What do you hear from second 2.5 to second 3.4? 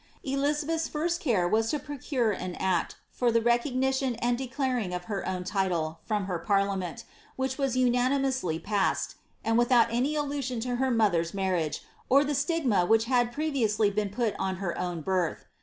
act, for the